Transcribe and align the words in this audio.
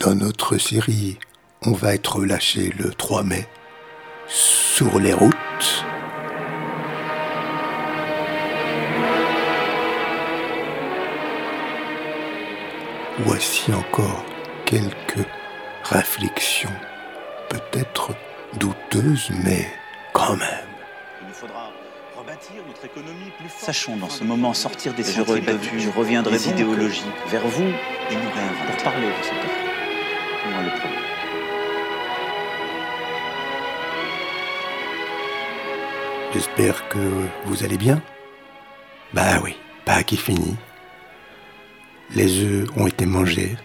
Dans 0.00 0.14
notre 0.14 0.58
série, 0.58 1.18
on 1.62 1.72
va 1.72 1.94
être 1.94 2.16
relâché 2.16 2.72
le 2.78 2.90
3 2.90 3.22
mai 3.22 3.48
sur 4.26 4.98
les 4.98 5.14
routes. 5.14 5.84
Voici 13.20 13.72
encore 13.72 14.24
quelques 14.66 15.26
réflexions, 15.84 16.68
peut-être 17.48 18.10
douteuses, 18.58 19.30
mais 19.44 19.66
quand 20.12 20.36
même. 20.36 20.73
Notre 22.66 22.84
économie 22.84 23.30
plus 23.38 23.48
forte. 23.48 23.64
Sachons 23.64 23.96
dans 23.96 24.08
ce 24.08 24.24
moment 24.24 24.54
sortir 24.54 24.92
des 24.92 25.04
je 25.04 25.12
sentiers 25.12 25.40
battus, 25.40 25.82
je 25.82 25.88
reviendrai 25.88 26.32
des 26.32 26.48
idéologies 26.48 27.04
vers 27.28 27.46
vous 27.46 27.62
et 27.62 28.14
nous 28.16 28.66
pour 28.66 28.82
parler 28.82 29.06
de 29.06 29.22
cette 29.22 29.34
affaire. 29.34 29.64
Moi 30.50 30.62
le 30.64 30.70
premier. 30.80 30.96
J'espère 36.32 36.88
que 36.88 37.28
vous 37.44 37.62
allez 37.62 37.78
bien. 37.78 38.02
Bah 39.12 39.38
oui, 39.44 39.54
Pâques 39.84 40.14
est 40.14 40.16
fini. 40.16 40.56
Les 42.10 42.42
œufs 42.42 42.68
ont 42.76 42.88
été 42.88 43.06
mangés. 43.06 43.56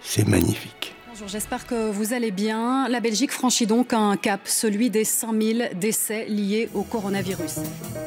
C'est 0.00 0.26
magnifique. 0.26 0.96
Bonjour, 1.12 1.26
j'espère 1.26 1.66
que 1.66 1.90
vous 1.90 2.12
allez 2.12 2.30
bien. 2.30 2.88
La 2.88 3.00
Belgique 3.00 3.32
franchit 3.32 3.66
donc 3.66 3.92
un 3.92 4.16
cap, 4.16 4.42
celui 4.44 4.90
des 4.90 5.04
100 5.04 5.32
000 5.42 5.58
décès 5.74 6.26
liés 6.26 6.68
au 6.72 6.82
coronavirus. 6.82 7.56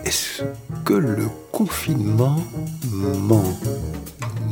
Est-ce 0.06 0.44
que 0.86 0.94
le 0.94 1.28
confinement 1.52 2.38
ment? 2.90 3.58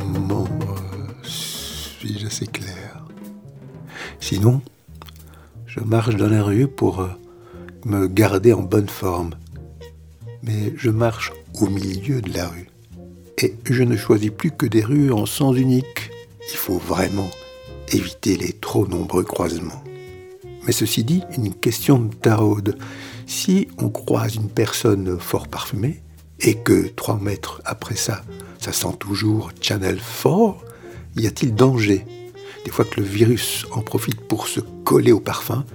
Ment 0.05 0.43
euh, 0.43 1.13
Suis-je 1.23 2.27
assez 2.27 2.45
clair 2.45 3.05
Sinon, 4.19 4.61
je 5.65 5.79
marche 5.79 6.17
dans 6.17 6.29
la 6.29 6.43
rue 6.43 6.67
pour 6.67 6.99
euh, 6.99 7.09
me 7.85 8.07
garder 8.07 8.51
en 8.51 8.63
bonne 8.63 8.89
forme. 8.89 9.31
Mais 10.43 10.73
je 10.75 10.89
marche 10.89 11.31
au 11.61 11.67
milieu 11.67 12.21
de 12.21 12.33
la 12.33 12.49
rue. 12.49 12.69
Et 13.37 13.55
je 13.63 13.83
ne 13.83 13.95
choisis 13.95 14.29
plus 14.29 14.51
que 14.51 14.65
des 14.65 14.83
rues 14.83 15.13
en 15.13 15.25
sens 15.25 15.55
unique. 15.55 16.11
Il 16.51 16.57
faut 16.57 16.79
vraiment 16.79 17.29
éviter 17.91 18.37
les 18.37 18.53
trop 18.53 18.87
nombreux 18.87 19.23
croisements. 19.23 19.83
Mais 20.65 20.71
ceci 20.71 21.03
dit, 21.03 21.23
une 21.37 21.53
question 21.53 21.99
de 21.99 22.13
taraude. 22.13 22.77
Si 23.27 23.67
on 23.77 23.89
croise 23.89 24.35
une 24.35 24.49
personne 24.49 25.19
fort 25.19 25.47
parfumée, 25.47 26.01
et 26.43 26.55
que 26.55 26.87
trois 26.87 27.19
mètres 27.19 27.61
après 27.65 27.95
ça, 27.95 28.23
ça 28.59 28.73
sent 28.73 28.95
toujours 28.99 29.51
Channel 29.61 29.99
4, 30.23 30.55
y 31.17 31.27
a-t-il 31.27 31.53
danger? 31.53 32.05
Des 32.65 32.71
fois 32.71 32.85
que 32.85 32.99
le 32.99 33.05
virus 33.05 33.65
en 33.71 33.81
profite 33.81 34.21
pour 34.21 34.47
se 34.47 34.59
coller 34.59 35.11
au 35.11 35.19
parfum 35.19 35.65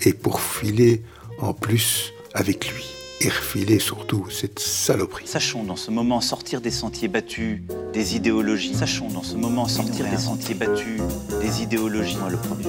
et 0.00 0.12
pour 0.12 0.40
filer 0.40 1.02
en 1.40 1.52
plus 1.52 2.12
avec 2.34 2.72
lui. 2.72 2.95
Et 3.20 3.28
refiler 3.28 3.78
surtout 3.78 4.28
cette 4.30 4.58
saloperie. 4.58 5.26
Sachons 5.26 5.64
dans 5.64 5.76
ce 5.76 5.90
moment 5.90 6.20
sortir 6.20 6.60
des 6.60 6.70
sentiers 6.70 7.08
battus, 7.08 7.62
des 7.94 8.14
idéologies. 8.14 8.74
Sachons 8.74 9.08
dans 9.08 9.22
ce 9.22 9.36
moment 9.36 9.68
sortir 9.68 10.06
des 10.10 10.18
sentiers 10.18 10.54
battus, 10.54 11.00
des 11.40 11.62
idéologies. 11.62 12.18
Moi 12.18 12.30
le 12.30 12.36
premier. 12.36 12.66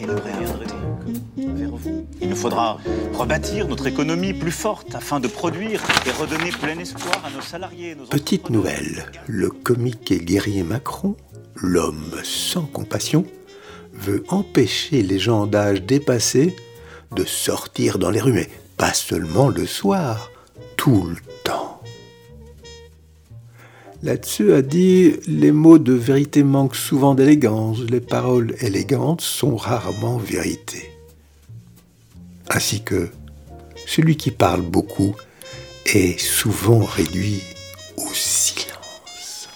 Et 0.00 0.06
nous 0.06 0.14
réinventer. 0.14 0.74
vers 1.36 1.76
vous. 1.76 2.06
Il 2.22 2.28
nous 2.30 2.36
faudra 2.36 2.78
rebâtir 3.12 3.68
notre 3.68 3.86
économie 3.86 4.32
plus 4.32 4.50
forte 4.50 4.94
afin 4.94 5.20
de 5.20 5.28
produire 5.28 5.82
et 6.06 6.10
redonner 6.10 6.50
plein 6.52 6.78
espoir 6.78 7.22
à 7.26 7.30
nos 7.30 7.42
salariés. 7.42 7.94
Nos 7.94 8.06
Petite 8.06 8.48
nouvelle, 8.48 9.12
le 9.26 9.50
comique 9.50 10.10
et 10.10 10.18
guerrier 10.20 10.62
Macron, 10.62 11.16
l'homme 11.56 12.14
sans 12.24 12.62
compassion, 12.62 13.26
veut 13.92 14.24
empêcher 14.28 15.02
les 15.02 15.18
gens 15.18 15.46
d'âge 15.46 15.82
dépassé 15.82 16.56
de 17.14 17.24
sortir 17.24 17.98
dans 17.98 18.10
les 18.10 18.20
rues, 18.20 18.32
mais 18.32 18.48
pas 18.82 18.94
seulement 18.94 19.48
le 19.48 19.64
soir, 19.64 20.32
tout 20.76 21.06
le 21.06 21.16
temps. 21.44 21.80
Là-dessus 24.02 24.54
a 24.54 24.60
dit 24.60 25.12
Les 25.28 25.52
mots 25.52 25.78
de 25.78 25.92
vérité 25.92 26.42
manquent 26.42 26.74
souvent 26.74 27.14
d'élégance, 27.14 27.78
les 27.78 28.00
paroles 28.00 28.56
élégantes 28.60 29.20
sont 29.20 29.54
rarement 29.54 30.16
vérité. 30.16 30.90
Ainsi 32.50 32.82
que 32.82 33.08
celui 33.86 34.16
qui 34.16 34.32
parle 34.32 34.62
beaucoup 34.62 35.14
est 35.86 36.18
souvent 36.18 36.84
réduit 36.84 37.40
au 37.98 38.12
silence. 38.12 39.48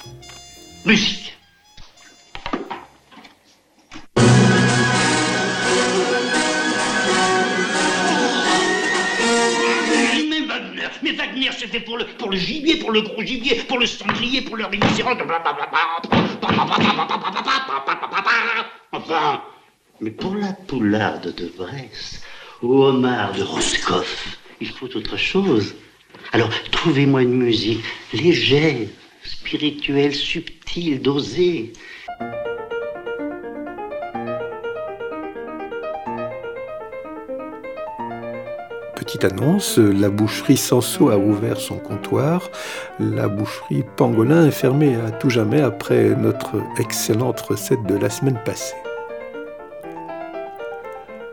Wagner, 11.37 11.51
c'était 11.53 11.81
pour 11.81 11.99
le, 11.99 12.07
pour 12.07 12.31
le 12.31 12.37
gibier, 12.37 12.77
pour 12.77 12.93
le 12.93 13.03
gros 13.03 13.23
gibier, 13.23 13.57
pour 13.69 13.79
le 13.79 13.87
sanglier, 13.87 14.41
pour 14.41 14.57
le 14.57 14.65
rhinocéros. 14.65 15.17
Enfin, 18.93 19.43
mais 20.01 20.11
pour 20.11 20.35
la 20.35 20.53
poularde 20.67 21.35
de 21.35 21.53
Brest, 21.59 22.23
ou 22.63 22.83
homard 22.85 23.33
de 23.35 23.43
Roscoff, 23.43 24.39
il 24.61 24.69
faut 24.69 24.89
autre 24.97 25.19
chose. 25.19 25.75
Alors, 26.33 26.49
trouvez-moi 26.71 27.23
une 27.23 27.35
musique 27.35 27.85
légère, 28.15 28.89
spirituelle, 29.23 30.15
subtile, 30.15 31.03
dosée. 31.03 31.73
Petite 38.97 39.25
annonce, 39.27 39.77
la 39.77 40.09
boucherie 40.09 40.57
Sanso 40.57 41.11
a 41.11 41.19
ouvert 41.19 41.59
son 41.59 41.77
comptoir. 41.77 42.51
La 42.99 43.29
boucherie 43.29 43.85
Pangolin 43.95 44.47
est 44.47 44.51
fermée 44.51 44.97
à 44.97 45.11
tout 45.11 45.29
jamais 45.29 45.61
après 45.61 46.17
notre 46.17 46.63
excellente 46.79 47.39
recette 47.43 47.83
de 47.83 47.95
la 47.95 48.09
semaine 48.09 48.39
passée. 48.43 48.75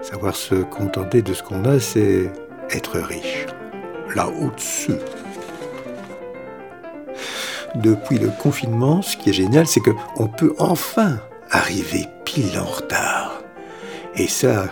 Savoir 0.02 0.36
se 0.36 0.56
contenter 0.56 1.22
de 1.22 1.34
ce 1.34 1.42
qu'on 1.42 1.64
a, 1.64 1.80
c'est 1.80 2.30
être 2.70 3.00
riche. 3.00 3.46
Là 4.14 4.28
au-dessus. 4.28 5.00
Depuis 7.76 8.20
le 8.20 8.30
confinement, 8.42 9.02
ce 9.02 9.16
qui 9.16 9.30
est 9.30 9.34
génial, 9.34 9.68
c'est 9.68 9.80
qu'on 9.80 10.28
peut 10.28 10.54
enfin 10.60 11.18
arriver 11.50 12.08
pile 12.26 12.60
en 12.60 12.66
retard. 12.66 13.42
Et 14.16 14.28
ça, 14.28 14.66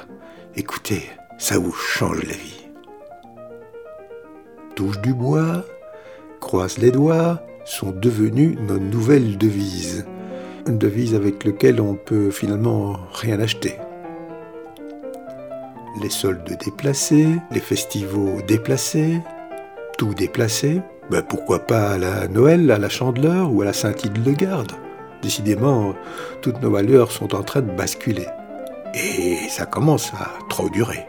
écoutez, 0.57 1.09
ça 1.37 1.57
vous 1.57 1.71
change 1.71 2.21
la 2.23 2.33
vie 2.33 2.60
touche 4.75 4.99
du 5.01 5.13
bois, 5.13 5.63
croise 6.39 6.77
les 6.77 6.91
doigts, 6.91 7.41
sont 7.65 7.91
devenues 7.91 8.57
nos 8.67 8.79
nouvelles 8.79 9.37
devises. 9.37 10.05
Une 10.67 10.77
devise 10.77 11.15
avec 11.15 11.43
laquelle 11.43 11.81
on 11.81 11.95
peut 11.95 12.31
finalement 12.31 12.97
rien 13.13 13.39
acheter. 13.39 13.77
Les 16.01 16.09
soldes 16.09 16.57
déplacés, 16.63 17.27
les 17.51 17.59
festivals 17.59 18.45
déplacés, 18.47 19.19
tout 19.97 20.13
déplacé. 20.13 20.81
Ben 21.09 21.21
pourquoi 21.21 21.59
pas 21.59 21.91
à 21.91 21.97
la 21.97 22.27
Noël, 22.27 22.71
à 22.71 22.77
la 22.77 22.89
Chandeleur 22.89 23.51
ou 23.51 23.61
à 23.61 23.65
la 23.65 23.73
Saint-Hildegarde 23.73 24.71
Décidément, 25.21 25.93
toutes 26.41 26.61
nos 26.61 26.71
valeurs 26.71 27.11
sont 27.11 27.35
en 27.35 27.43
train 27.43 27.61
de 27.61 27.71
basculer. 27.71 28.27
Et 28.93 29.37
ça 29.49 29.65
commence 29.65 30.13
à 30.13 30.31
trop 30.49 30.69
durer. 30.69 31.05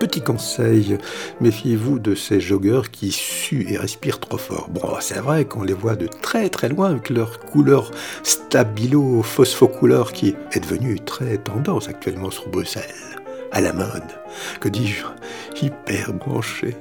Petit 0.00 0.22
conseil, 0.22 0.96
méfiez-vous 1.42 1.98
de 1.98 2.14
ces 2.14 2.40
joggeurs 2.40 2.90
qui 2.90 3.12
suent 3.12 3.66
et 3.68 3.76
respirent 3.76 4.18
trop 4.18 4.38
fort. 4.38 4.70
Bon, 4.70 4.94
c'est 4.98 5.18
vrai 5.18 5.44
qu'on 5.44 5.62
les 5.62 5.74
voit 5.74 5.94
de 5.94 6.06
très 6.06 6.48
très 6.48 6.70
loin 6.70 6.88
avec 6.92 7.10
leur 7.10 7.38
couleur 7.38 7.90
stabilo 8.22 9.20
phosphocouleur 9.20 10.14
qui 10.14 10.34
est 10.52 10.60
devenue 10.60 10.98
très 11.00 11.36
tendance 11.36 11.90
actuellement 11.90 12.30
sur 12.30 12.48
Bruxelles. 12.48 12.82
À 13.52 13.60
la 13.60 13.74
mode. 13.74 14.02
Que 14.58 14.70
dis-je? 14.70 15.04
Hyper 15.60 16.14
branché. 16.14 16.74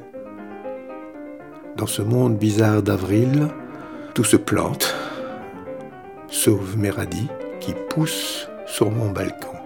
Dans 1.76 1.88
ce 1.88 2.02
monde 2.02 2.38
bizarre 2.38 2.82
d'avril, 2.82 3.50
tout 4.14 4.24
se 4.24 4.38
plante, 4.38 4.96
sauf 6.30 6.78
mes 6.78 6.90
radis 6.90 7.28
qui 7.60 7.74
poussent 7.90 8.48
sur 8.66 8.90
mon 8.90 9.10
balcon. 9.12 9.59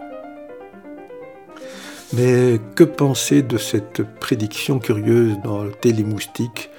Mais 2.15 2.62
que 2.75 2.83
penser 2.83 3.42
de 3.42 3.57
cette 3.57 4.04
prédiction 4.19 4.77
curieuse 4.77 5.36
dans 5.44 5.63
le 5.63 5.71
Télémoustique 5.71 6.69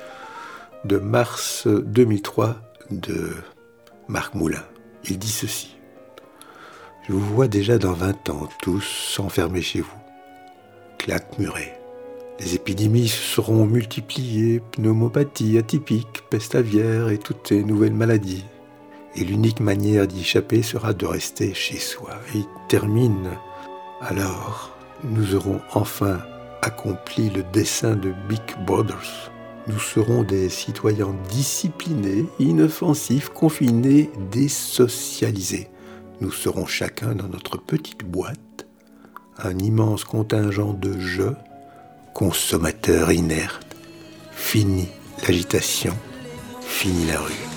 de 0.84 0.98
mars 0.98 1.66
2003 1.66 2.54
de 2.92 3.32
Marc 4.06 4.34
Moulin? 4.34 4.62
Il 5.08 5.18
dit 5.18 5.32
ceci. 5.32 5.76
Je 7.08 7.12
vous 7.12 7.34
vois 7.34 7.48
déjà 7.48 7.78
dans 7.78 7.94
20 7.94 8.30
ans, 8.30 8.48
tous 8.62 9.18
enfermés 9.18 9.60
chez 9.60 9.80
vous. 9.80 9.98
Claque 10.98 11.36
murée. 11.40 11.72
Les 12.38 12.54
épidémies 12.54 13.08
seront 13.08 13.66
multipliées, 13.66 14.62
pneumopathie 14.70 15.58
atypique, 15.58 16.22
peste 16.30 16.54
aviaire 16.54 17.08
et 17.08 17.18
toutes 17.18 17.48
ces 17.48 17.64
nouvelles 17.64 17.92
maladies. 17.92 18.44
Et 19.16 19.24
l'unique 19.24 19.58
manière 19.58 20.06
d'y 20.06 20.20
échapper 20.20 20.62
sera 20.62 20.92
de 20.92 21.06
rester 21.06 21.54
chez 21.54 21.78
soi. 21.78 22.10
Et 22.34 22.38
il 22.38 22.46
termine. 22.68 23.30
Alors, 24.00 24.73
nous 25.04 25.34
aurons 25.34 25.60
enfin 25.74 26.20
accompli 26.62 27.30
le 27.30 27.42
dessein 27.52 27.94
de 27.94 28.12
Big 28.28 28.40
Brothers. 28.66 29.30
Nous 29.66 29.78
serons 29.78 30.22
des 30.22 30.48
citoyens 30.48 31.14
disciplinés, 31.30 32.26
inoffensifs, 32.38 33.28
confinés, 33.28 34.10
désocialisés. 34.30 35.68
Nous 36.20 36.30
serons 36.32 36.66
chacun 36.66 37.14
dans 37.14 37.28
notre 37.28 37.58
petite 37.58 38.04
boîte, 38.04 38.66
un 39.38 39.58
immense 39.58 40.04
contingent 40.04 40.74
de 40.74 40.98
jeux, 40.98 41.36
consommateurs 42.14 43.12
inertes. 43.12 43.76
Fini 44.32 44.88
l'agitation, 45.26 45.94
fini 46.60 47.06
la 47.06 47.20
rue. 47.20 47.53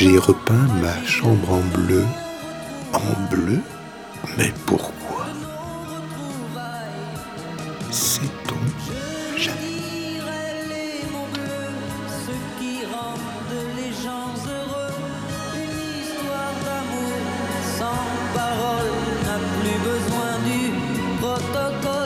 J'ai 0.00 0.16
repeint 0.16 0.66
ma 0.80 1.04
chambre 1.04 1.52
en 1.52 1.60
bleu. 1.76 2.06
En 2.94 3.28
bleu 3.28 3.60
Mais 4.38 4.50
pourquoi? 4.64 5.26
Sait-on 7.90 8.56
protocole. 21.20 21.99